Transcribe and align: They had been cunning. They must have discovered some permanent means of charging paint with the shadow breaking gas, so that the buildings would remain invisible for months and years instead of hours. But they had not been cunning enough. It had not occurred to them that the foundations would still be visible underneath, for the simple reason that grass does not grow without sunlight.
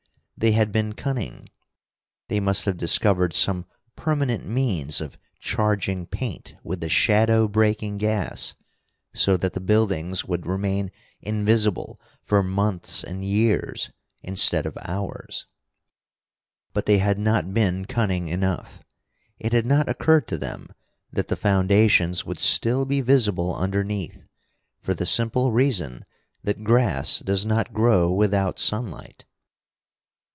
They 0.37 0.53
had 0.53 0.71
been 0.71 0.93
cunning. 0.93 1.49
They 2.27 2.39
must 2.39 2.65
have 2.65 2.75
discovered 2.75 3.31
some 3.31 3.67
permanent 3.95 4.43
means 4.43 4.99
of 4.99 5.19
charging 5.39 6.07
paint 6.07 6.55
with 6.63 6.79
the 6.81 6.89
shadow 6.89 7.47
breaking 7.47 7.99
gas, 7.99 8.55
so 9.13 9.37
that 9.37 9.53
the 9.53 9.59
buildings 9.59 10.25
would 10.25 10.47
remain 10.47 10.89
invisible 11.19 12.01
for 12.23 12.41
months 12.41 13.03
and 13.03 13.23
years 13.23 13.91
instead 14.23 14.65
of 14.65 14.79
hours. 14.83 15.45
But 16.73 16.87
they 16.87 16.97
had 16.97 17.19
not 17.19 17.53
been 17.53 17.85
cunning 17.85 18.27
enough. 18.27 18.81
It 19.37 19.53
had 19.53 19.67
not 19.67 19.87
occurred 19.89 20.27
to 20.29 20.39
them 20.39 20.69
that 21.11 21.27
the 21.27 21.35
foundations 21.35 22.25
would 22.25 22.39
still 22.39 22.87
be 22.87 22.99
visible 23.01 23.55
underneath, 23.55 24.25
for 24.79 24.95
the 24.95 25.05
simple 25.05 25.51
reason 25.51 26.03
that 26.43 26.63
grass 26.63 27.19
does 27.19 27.45
not 27.45 27.73
grow 27.73 28.11
without 28.11 28.57
sunlight. 28.57 29.25